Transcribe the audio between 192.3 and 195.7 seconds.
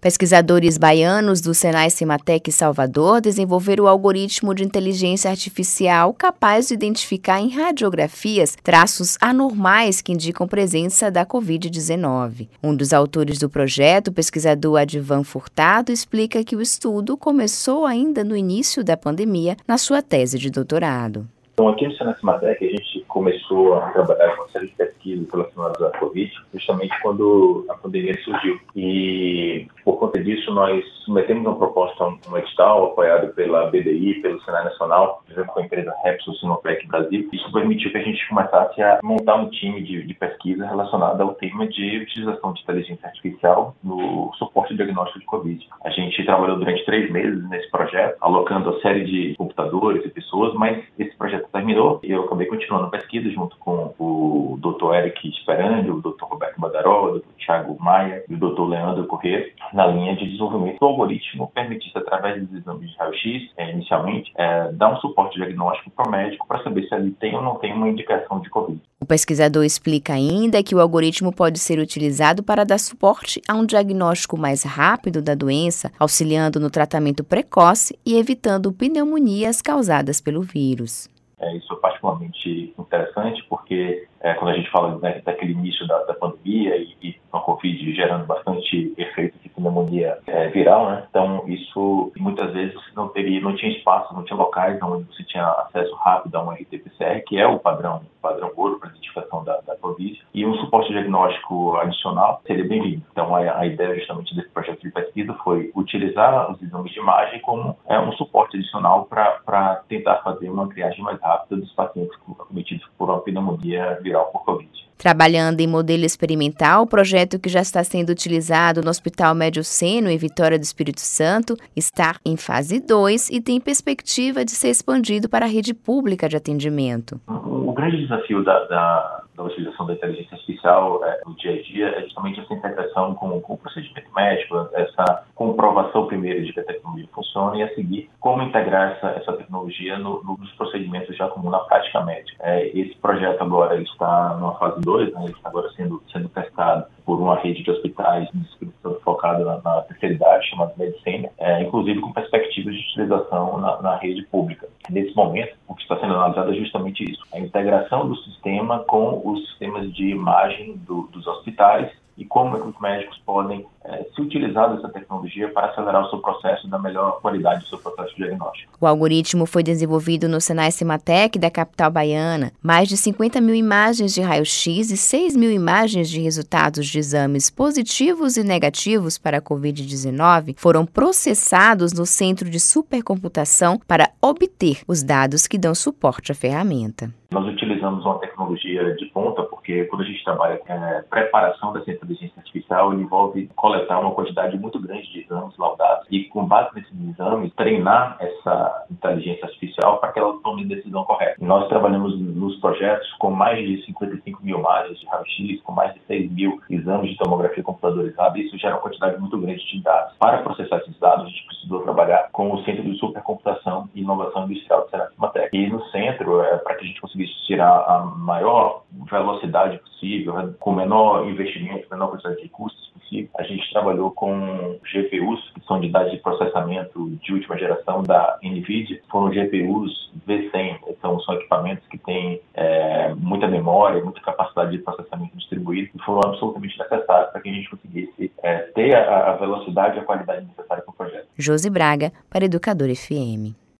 artificial, ele envolve coletar uma quantidade muito grande de exames